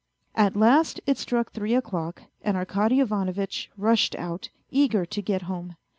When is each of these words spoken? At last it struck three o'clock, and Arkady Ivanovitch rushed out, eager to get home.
At 0.33 0.55
last 0.55 0.99
it 1.05 1.19
struck 1.19 1.51
three 1.51 1.75
o'clock, 1.75 2.23
and 2.41 2.57
Arkady 2.57 2.99
Ivanovitch 3.01 3.69
rushed 3.77 4.15
out, 4.15 4.49
eager 4.71 5.05
to 5.05 5.21
get 5.21 5.43
home. 5.43 5.75